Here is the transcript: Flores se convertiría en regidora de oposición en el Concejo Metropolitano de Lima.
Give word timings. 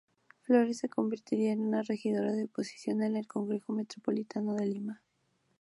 Flores 0.41 0.79
se 0.79 0.89
convertiría 0.89 1.51
en 1.51 1.71
regidora 1.83 2.31
de 2.31 2.45
oposición 2.45 3.03
en 3.03 3.17
el 3.17 3.27
Concejo 3.27 3.71
Metropolitano 3.73 4.55
de 4.55 4.65
Lima. 4.65 5.03